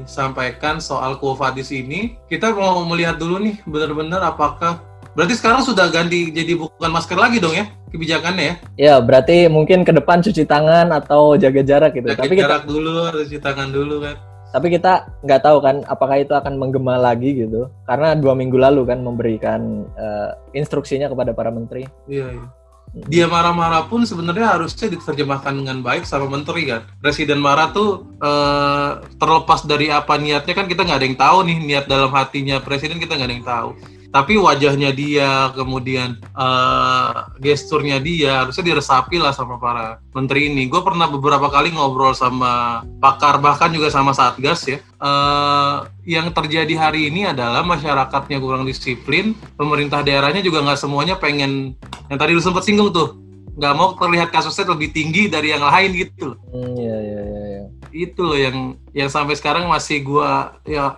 [0.05, 4.85] sampaikan soal Quovadis ini, kita mau melihat dulu nih benar-benar apakah
[5.19, 8.55] Berarti sekarang sudah ganti jadi bukan masker lagi dong ya kebijakannya ya?
[8.77, 12.13] Ya berarti mungkin ke depan cuci tangan atau jaga jarak gitu.
[12.13, 12.93] Jaga Tapi jarak kita, dulu,
[13.25, 14.17] cuci tangan dulu kan.
[14.49, 14.93] Tapi kita
[15.25, 17.69] nggak tahu kan apakah itu akan menggema lagi gitu.
[17.85, 21.85] Karena dua minggu lalu kan memberikan uh, instruksinya kepada para menteri.
[22.09, 22.33] Iya.
[22.33, 22.47] iya.
[22.89, 26.89] Dia marah-marah pun sebenarnya harusnya diterjemahkan dengan baik sama menteri kan.
[27.05, 31.57] Presiden marah tuh uh, terlepas dari apa niatnya kan kita nggak ada yang tahu nih
[31.69, 33.71] niat dalam hatinya presiden kita nggak ada yang tahu
[34.09, 40.81] tapi wajahnya dia kemudian uh, gesturnya dia harusnya diresapi lah sama para menteri ini gue
[40.81, 47.13] pernah beberapa kali ngobrol sama pakar bahkan juga sama satgas ya uh, yang terjadi hari
[47.13, 51.77] ini adalah masyarakatnya kurang disiplin pemerintah daerahnya juga nggak semuanya pengen
[52.09, 55.91] yang tadi lu sempat singgung tuh nggak mau terlihat kasusnya lebih tinggi dari yang lain
[55.99, 56.39] gitu loh.
[56.55, 57.65] Hmm, iya, iya, iya, iya.
[57.91, 60.95] Itu loh yang yang sampai sekarang masih gua ya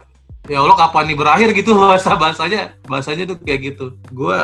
[0.47, 1.77] ya Allah kapan nih berakhir gitu?
[1.81, 3.97] Bahasa bahasanya bahasanya tuh kayak gitu.
[4.15, 4.39] Gue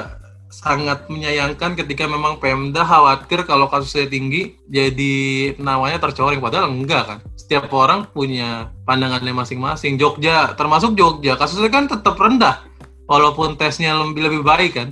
[0.46, 6.42] sangat menyayangkan ketika memang Pemda khawatir kalau kasusnya tinggi jadi namanya tercoreng.
[6.42, 7.18] Padahal enggak kan?
[7.38, 9.96] Setiap orang punya pandangannya masing-masing.
[9.96, 12.62] Jogja termasuk Jogja kasusnya kan tetap rendah.
[13.06, 14.90] Walaupun tesnya lebih lebih baik kan?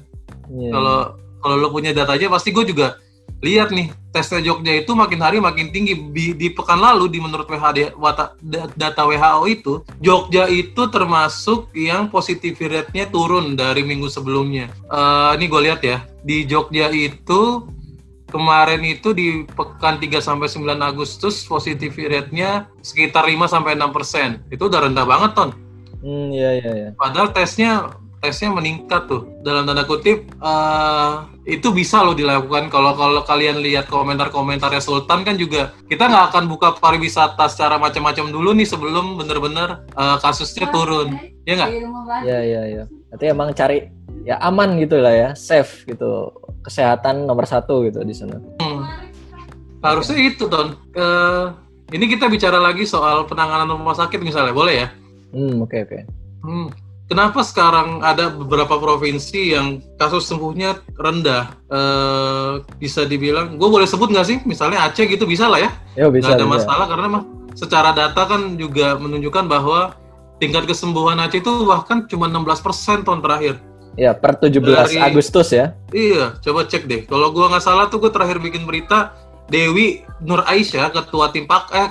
[0.52, 0.72] Yeah.
[0.76, 0.98] kalau
[1.40, 3.00] kalau lo punya data aja pasti gue juga
[3.44, 7.44] lihat nih tesnya Jogja itu makin hari makin tinggi di, di pekan lalu di menurut
[7.44, 7.92] WHD,
[8.78, 14.72] data WHO itu Jogja itu termasuk yang positivity rate-nya turun dari minggu sebelumnya.
[14.88, 17.68] Uh, ini gue lihat ya di Jogja itu
[18.32, 24.40] kemarin itu di pekan 3 sampai 9 Agustus positivity rate-nya sekitar 5 sampai 6 persen.
[24.48, 25.50] Itu udah rendah banget ton.
[26.00, 26.88] Hmm, iya iya iya.
[26.94, 33.20] Padahal tesnya tesnya meningkat tuh dalam tanda kutip uh, itu bisa loh dilakukan kalau kalau
[33.20, 38.64] kalian lihat komentar-komentar Sultan kan juga kita nggak akan buka pariwisata secara macam-macam dulu nih
[38.64, 41.70] sebelum bener-bener uh, kasusnya turun ya nggak?
[42.24, 42.84] Ya ya ya.
[43.12, 43.78] Berarti emang cari
[44.24, 46.32] ya aman gitu lah ya safe gitu
[46.64, 48.40] kesehatan nomor satu gitu di sana.
[48.64, 48.88] Hmm.
[49.84, 50.80] Harusnya itu ton.
[50.96, 51.52] Uh,
[51.92, 54.88] ini kita bicara lagi soal penanganan rumah sakit misalnya boleh ya?
[55.36, 55.92] Hmm oke okay, oke.
[55.92, 56.02] Okay.
[56.40, 61.52] Hmm kenapa sekarang ada beberapa provinsi yang kasus sembuhnya rendah?
[61.68, 61.80] E,
[62.80, 64.38] bisa dibilang, gue boleh sebut nggak sih?
[64.48, 65.70] Misalnya Aceh gitu bisa lah ya?
[65.96, 66.32] Ya bisa.
[66.32, 66.54] Gak ada bisa.
[66.56, 67.22] masalah karena mah
[67.54, 69.94] secara data kan juga menunjukkan bahwa
[70.42, 73.54] tingkat kesembuhan Aceh itu bahkan cuma 16% tahun terakhir.
[73.94, 75.70] Ya, per 17 Dari- Agustus ya.
[75.94, 77.00] Iya, coba cek deh.
[77.06, 79.14] Kalau gua nggak salah tuh gue terakhir bikin berita
[79.46, 81.88] Dewi Nur Aisyah, ketua tim pak eh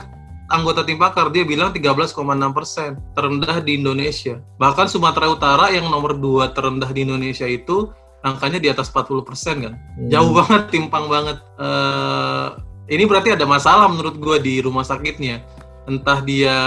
[0.51, 2.15] anggota tim pakar dia bilang 13,6
[2.51, 4.41] persen terendah di Indonesia.
[4.59, 7.91] Bahkan Sumatera Utara yang nomor 2 terendah di Indonesia itu
[8.23, 9.73] angkanya di atas 40 persen kan.
[9.75, 10.09] Hmm.
[10.11, 11.37] Jauh banget, timpang banget.
[11.59, 12.47] Eh,
[12.91, 15.43] ini berarti ada masalah menurut gua di rumah sakitnya.
[15.87, 16.57] Entah dia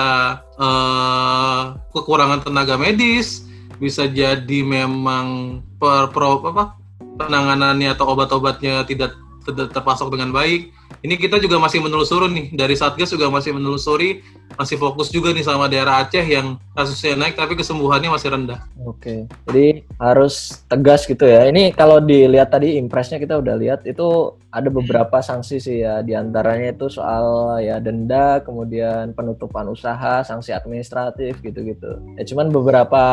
[0.41, 1.63] eh,
[1.93, 3.49] kekurangan tenaga medis,
[3.81, 6.77] bisa jadi memang per, pro- apa
[7.17, 10.75] penanganannya atau obat-obatnya tidak tidak terpasok dengan baik.
[11.07, 14.23] Ini kita juga masih menelusuri nih dari Satgas juga masih menelusuri,
[14.55, 18.63] masih fokus juga nih sama daerah Aceh yang kasusnya naik tapi kesembuhannya masih rendah.
[18.87, 19.27] Oke.
[19.51, 21.49] Jadi harus tegas gitu ya.
[21.51, 26.01] Ini kalau dilihat tadi impresnya kita udah lihat itu ada beberapa sanksi sih ya.
[26.01, 32.01] Di antaranya itu soal ya denda, kemudian penutupan usaha, sanksi administratif gitu-gitu.
[32.17, 33.05] Ya cuman beberapa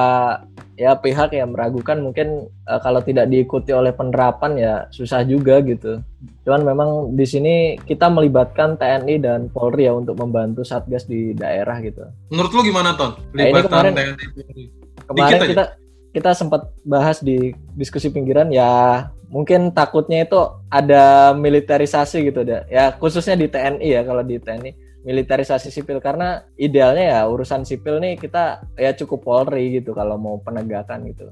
[0.79, 5.99] ya pihak yang meragukan mungkin eh, kalau tidak diikuti oleh penerapan ya susah juga gitu.
[6.43, 11.79] Cuman memang di sini kita melibatkan TNI dan Polri ya untuk membantu Satgas di daerah
[11.79, 12.03] gitu.
[12.29, 13.15] Menurut lu gimana Ton?
[13.31, 14.63] Nah, ini kemarin- TNI Polri.
[15.03, 15.47] Kemarin Dikit aja.
[15.51, 15.65] kita
[16.13, 20.37] kita sempat bahas di diskusi pinggiran ya mungkin takutnya itu
[20.69, 22.61] ada militerisasi gitu deh.
[22.67, 24.71] Ya khususnya di TNI ya kalau di TNI
[25.03, 30.39] militerisasi sipil karena idealnya ya urusan sipil nih kita ya cukup Polri gitu kalau mau
[30.39, 31.27] penegakan gitu.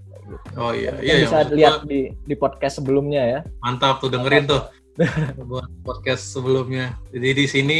[0.56, 1.22] Oh iya, Kita iya ya.
[1.24, 3.40] bisa maksud lihat gua di di podcast sebelumnya ya.
[3.64, 4.60] mantap tuh dengerin tuh
[5.50, 6.98] buat podcast sebelumnya.
[7.10, 7.80] Jadi di sini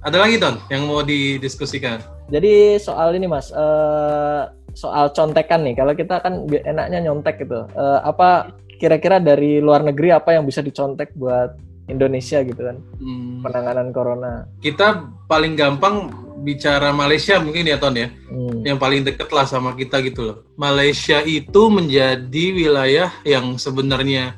[0.00, 2.00] ada lagi Ton yang mau didiskusikan.
[2.26, 5.74] Jadi soal ini Mas, eh, soal contekan nih.
[5.74, 7.66] Kalau kita kan enaknya nyontek gitu.
[7.68, 13.44] Eh, apa kira-kira dari luar negeri apa yang bisa dicontek buat Indonesia gitu kan Hmm,
[13.44, 14.48] penanganan corona?
[14.58, 16.08] kita paling gampang
[16.40, 18.08] bicara Malaysia mungkin ya Ton ya.
[18.26, 18.64] Hmm.
[18.64, 20.36] yang paling deket lah sama kita gitu loh.
[20.56, 24.32] Malaysia itu menjadi wilayah yang sebenarnya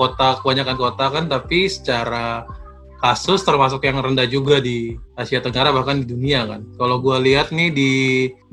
[0.00, 2.48] kota kebanyakan kota kan, tapi secara
[3.00, 6.60] kasus termasuk yang rendah juga di Asia Tenggara bahkan di dunia kan.
[6.76, 7.92] Kalau gua lihat nih di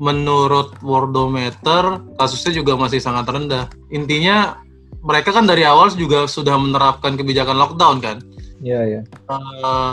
[0.00, 3.68] menurut Worldometer kasusnya juga masih sangat rendah.
[3.92, 4.56] Intinya
[5.04, 8.16] mereka kan dari awal juga sudah menerapkan kebijakan lockdown kan.
[8.64, 9.00] Iya ya.
[9.04, 9.92] Eh,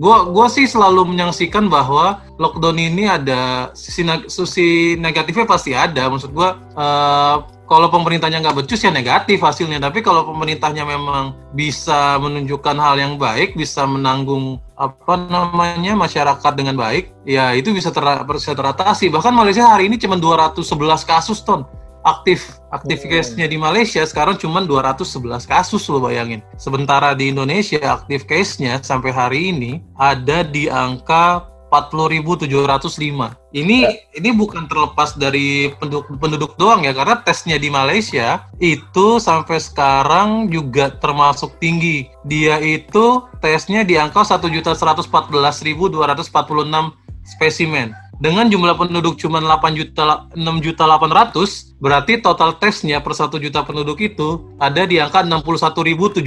[0.00, 6.32] gua gua sih selalu menyaksikan bahwa lockdown ini ada sisi sisi negatifnya pasti ada maksud
[6.32, 7.36] gua eh,
[7.74, 13.18] kalau pemerintahnya nggak becus ya negatif hasilnya tapi kalau pemerintahnya memang bisa menunjukkan hal yang
[13.18, 19.34] baik bisa menanggung apa namanya masyarakat dengan baik ya itu bisa, ter- bisa teratasi bahkan
[19.34, 20.62] Malaysia hari ini cuma 211
[21.02, 21.66] kasus ton
[22.06, 23.10] aktif aktif Oh.
[23.10, 26.44] case-nya di Malaysia sekarang cuma 211 kasus lo bayangin.
[26.60, 32.46] Sementara di Indonesia aktif case-nya sampai hari ini ada di angka 40.705.
[33.50, 33.78] Ini
[34.14, 40.54] ini bukan terlepas dari penduduk penduduk doang ya karena tesnya di Malaysia itu sampai sekarang
[40.54, 42.06] juga termasuk tinggi.
[42.22, 45.02] Dia itu tesnya di angka 1.114.246
[47.26, 47.90] spesimen.
[48.22, 53.66] Dengan jumlah penduduk cuma 8 juta 6 juta 800, berarti total tesnya per 1 juta
[53.66, 56.22] penduduk itu ada di angka 61.707.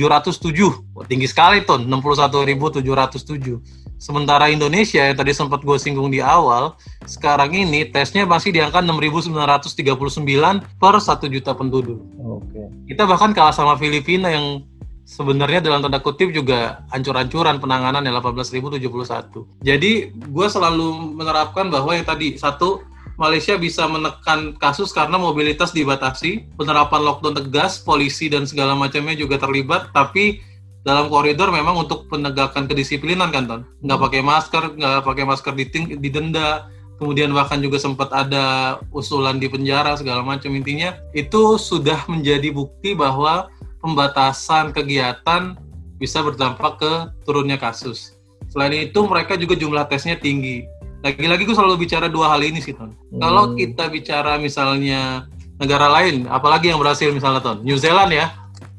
[0.91, 3.86] Wah, tinggi sekali ton, 61.707.
[3.97, 6.77] Sementara Indonesia yang tadi sempat gue singgung di awal,
[7.09, 11.97] sekarang ini tesnya masih di angka 6.939 per 1 juta penduduk.
[12.21, 12.61] Oke.
[12.85, 14.61] Kita bahkan kalah sama Filipina yang
[15.07, 19.65] sebenarnya dalam tanda kutip juga ancur-ancuran penanganan yang 18.071.
[19.65, 22.85] Jadi gue selalu menerapkan bahwa yang tadi satu
[23.17, 29.41] Malaysia bisa menekan kasus karena mobilitas dibatasi, penerapan lockdown tegas, polisi dan segala macamnya juga
[29.41, 30.45] terlibat, tapi
[30.87, 33.61] dalam koridor memang untuk penegakan kedisiplinan kan, Ton.
[33.83, 39.51] Nggak pakai masker, nggak pakai masker diting- didenda, kemudian bahkan juga sempat ada usulan di
[39.51, 43.51] penjara segala macam intinya itu sudah menjadi bukti bahwa
[43.83, 45.59] pembatasan kegiatan
[45.99, 46.93] bisa berdampak ke
[47.27, 48.17] turunnya kasus.
[48.47, 50.63] Selain itu mereka juga jumlah tesnya tinggi.
[51.05, 52.95] Lagi-lagi gue selalu bicara dua hal ini sih Ton.
[52.95, 53.19] Hmm.
[53.21, 55.27] Kalau kita bicara misalnya
[55.61, 58.33] negara lain, apalagi yang berhasil misalnya Ton, New Zealand ya,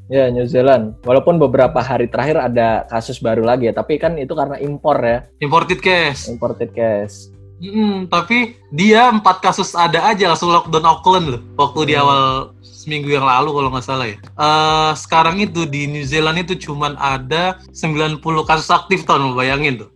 [0.09, 0.97] Ya New Zealand.
[1.05, 5.29] Walaupun beberapa hari terakhir ada kasus baru lagi ya, tapi kan itu karena impor ya,
[5.37, 6.25] imported case.
[6.25, 7.29] imported case.
[7.59, 12.01] Hmm, tapi dia empat kasus ada aja langsung lockdown Auckland loh waktu di Hmm.
[12.01, 12.21] awal
[12.63, 14.17] seminggu yang lalu kalau nggak salah ya.
[14.17, 19.91] Eh sekarang itu di New Zealand itu cuman ada 90 kasus aktif tahun bayangin tuh.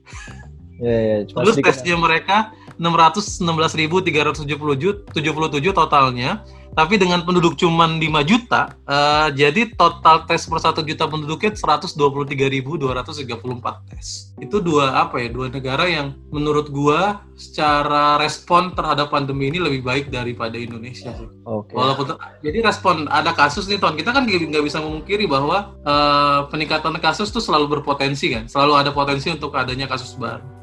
[0.77, 1.17] Ya ya.
[1.25, 6.43] Cuma Terus tesnya mereka 616.377 77 totalnya.
[6.73, 13.93] tapi dengan penduduk cuma 5 juta, uh, jadi total tes per 1 juta penduduknya 123.234
[13.93, 14.33] tes.
[14.41, 15.29] Itu dua apa ya?
[15.29, 21.29] Dua negara yang menurut gua secara respon terhadap pandemi ini lebih baik daripada Indonesia sih.
[21.45, 21.77] Oke.
[21.77, 26.97] Walaupun jadi respon ada kasus nih Ton, kita kan nggak bisa memungkiri bahwa uh, peningkatan
[26.97, 30.62] kasus tuh selalu berpotensi kan, selalu ada potensi untuk adanya kasus baru.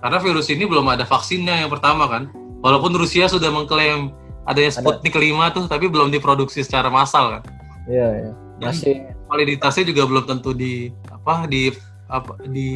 [0.00, 2.32] Karena virus ini belum ada vaksinnya yang pertama kan.
[2.60, 4.12] Walaupun Rusia sudah mengklaim
[4.48, 7.42] adanya Sputnik kelima tuh tapi belum diproduksi secara massal kan.
[7.88, 8.32] Iya, iya.
[8.60, 11.72] Masih validitasnya juga belum tentu di apa di
[12.10, 12.68] apa di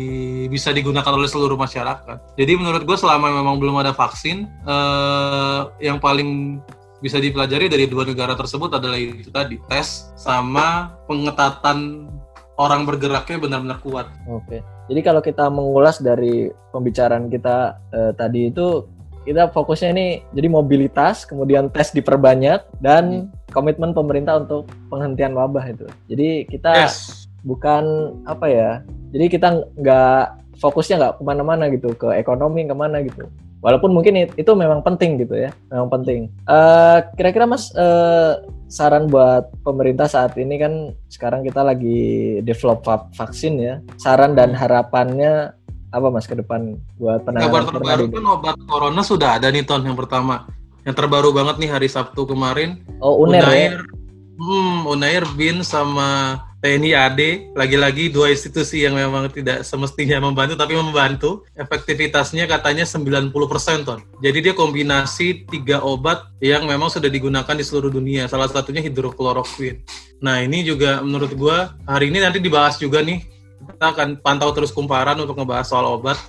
[0.47, 2.39] bisa digunakan oleh seluruh masyarakat.
[2.39, 6.63] Jadi menurut gue selama memang belum ada vaksin, eh, yang paling
[7.03, 12.09] bisa dipelajari dari dua negara tersebut adalah itu tadi tes sama pengetatan
[12.57, 14.07] orang bergeraknya benar-benar kuat.
[14.31, 14.63] Oke.
[14.85, 18.85] Jadi kalau kita mengulas dari pembicaraan kita eh, tadi itu
[19.25, 23.53] kita fokusnya ini jadi mobilitas, kemudian tes diperbanyak dan hmm.
[23.57, 25.89] komitmen pemerintah untuk penghentian wabah itu.
[26.13, 27.25] Jadi kita yes.
[27.41, 28.71] bukan apa ya,
[29.17, 29.49] jadi kita
[29.81, 30.23] nggak
[30.61, 33.25] fokusnya nggak ke mana-mana gitu ke ekonomi ke mana gitu.
[33.65, 36.29] Walaupun mungkin itu memang penting gitu ya, memang penting.
[36.45, 42.85] Uh, kira-kira mas uh, saran buat pemerintah saat ini kan sekarang kita lagi develop
[43.17, 43.81] vaksin ya.
[43.97, 45.57] Saran dan harapannya
[45.95, 49.87] apa mas ke depan buat penanganan kabar terbaru kan obat corona sudah ada nih ton
[49.87, 50.43] yang pertama
[50.83, 53.83] yang terbaru banget nih hari Sabtu kemarin oh Unair, Unair ya?
[54.43, 57.21] hmm, Unair bin sama TNI AD
[57.53, 63.29] lagi-lagi dua institusi yang memang tidak semestinya membantu tapi membantu efektivitasnya katanya 90%
[63.85, 68.81] ton jadi dia kombinasi tiga obat yang memang sudah digunakan di seluruh dunia salah satunya
[68.81, 69.85] hidrokloroquine
[70.25, 74.71] nah ini juga menurut gua hari ini nanti dibahas juga nih kita akan pantau terus
[74.71, 76.21] kumparan untuk ngebahas soal obat.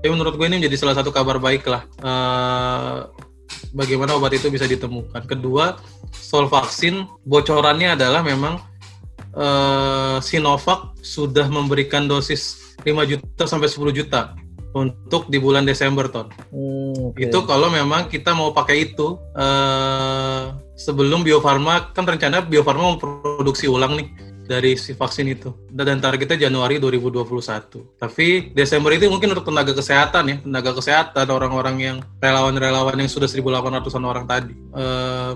[0.00, 1.82] Tapi menurut gue ini menjadi salah satu kabar baik lah.
[1.98, 3.08] Uh,
[3.72, 5.24] bagaimana obat itu bisa ditemukan.
[5.24, 5.80] Kedua,
[6.12, 8.60] soal vaksin, bocorannya adalah memang
[9.36, 14.34] uh, Sinovac sudah memberikan dosis 5 juta sampai 10 juta
[14.74, 16.26] untuk di bulan Desember ton.
[16.50, 17.30] Hmm, okay.
[17.30, 22.94] Itu kalau memang kita mau pakai itu uh, sebelum Bio Farma kan rencana Bio Farma
[22.94, 25.50] mau produksi ulang nih dari si vaksin itu.
[25.72, 27.98] Dan targetnya Januari 2021.
[27.98, 33.26] Tapi Desember itu mungkin untuk tenaga kesehatan ya, tenaga kesehatan, orang-orang yang relawan-relawan yang sudah
[33.26, 34.54] 1.800-an orang tadi.
[34.54, 34.84] E,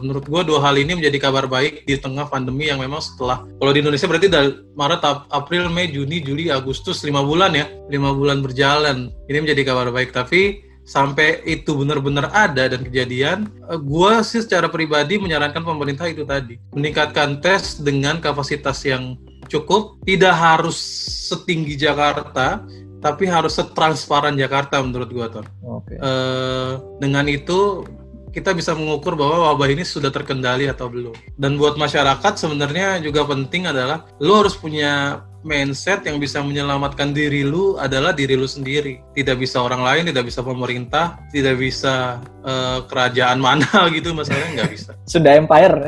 [0.05, 3.73] menurut gua dua hal ini menjadi kabar baik di tengah pandemi yang memang setelah, kalau
[3.75, 8.45] di Indonesia berarti dari Maret, April, Mei, Juni, Juli, Agustus, lima bulan ya, lima bulan
[8.45, 9.11] berjalan.
[9.27, 10.15] Ini menjadi kabar baik.
[10.15, 16.25] Tapi sampai itu benar-benar ada dan kejadian, eh, gue sih secara pribadi menyarankan pemerintah itu
[16.25, 19.21] tadi meningkatkan tes dengan kapasitas yang
[19.53, 20.81] cukup, tidak harus
[21.29, 22.65] setinggi Jakarta,
[23.05, 25.47] tapi harus setransparan Jakarta menurut gue tuh.
[25.85, 25.97] Okay.
[26.01, 27.85] Uh, dengan itu
[28.33, 31.17] kita bisa mengukur bahwa wabah ini sudah terkendali atau belum.
[31.37, 37.47] Dan buat masyarakat sebenarnya juga penting adalah lo harus punya mindset yang bisa menyelamatkan diri
[37.47, 39.01] lu adalah diri lu sendiri.
[39.15, 44.73] Tidak bisa orang lain, tidak bisa pemerintah, tidak bisa uh, kerajaan mana gitu masalahnya nggak
[44.73, 44.91] bisa.
[45.07, 45.79] Sudah empire.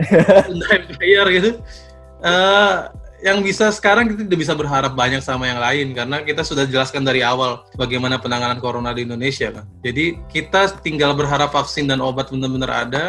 [0.48, 1.50] Sudah empire gitu.
[2.20, 6.65] Uh, yang bisa sekarang kita tidak bisa berharap banyak sama yang lain karena kita sudah
[6.65, 9.65] jelaskan dari awal bagaimana penanganan corona di Indonesia kan.
[9.85, 13.05] Jadi kita tinggal berharap vaksin dan obat benar-benar ada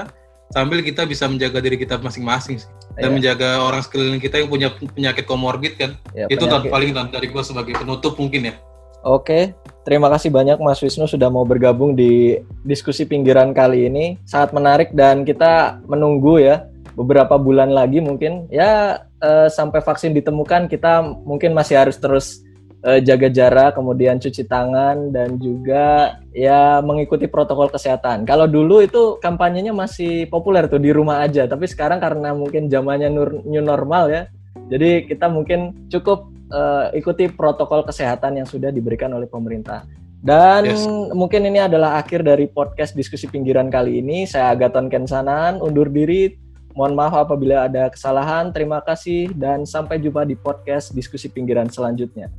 [0.51, 2.69] sambil kita bisa menjaga diri kita masing-masing sih
[2.99, 3.15] dan yeah.
[3.15, 5.95] menjaga orang sekeliling kita yang punya penyakit komorbid kan.
[6.11, 6.69] Yeah, Itu penyakit.
[6.69, 8.55] paling dari gua sebagai penutup mungkin ya.
[9.01, 14.21] Oke, terima kasih banyak Mas Wisnu sudah mau bergabung di diskusi pinggiran kali ini.
[14.29, 20.67] Sangat menarik dan kita menunggu ya beberapa bulan lagi mungkin ya uh, sampai vaksin ditemukan
[20.67, 22.41] kita mungkin masih harus terus
[22.83, 28.25] uh, jaga jarak kemudian cuci tangan dan juga ya mengikuti protokol kesehatan.
[28.25, 33.09] Kalau dulu itu kampanyenya masih populer tuh di rumah aja, tapi sekarang karena mungkin zamannya
[33.45, 34.23] new normal ya.
[34.71, 39.83] Jadi kita mungkin cukup uh, ikuti protokol kesehatan yang sudah diberikan oleh pemerintah.
[40.21, 40.85] Dan yes.
[41.17, 44.29] mungkin ini adalah akhir dari podcast diskusi pinggiran kali ini.
[44.29, 46.29] Saya Agaton Kensanan undur diri.
[46.71, 48.49] Mohon maaf apabila ada kesalahan.
[48.49, 52.31] Terima kasih dan sampai jumpa di podcast diskusi pinggiran selanjutnya.